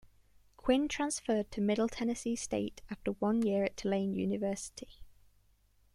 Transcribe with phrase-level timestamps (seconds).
[0.57, 5.03] Quinn transferred to Middle Tennessee State after one year at Tulane University.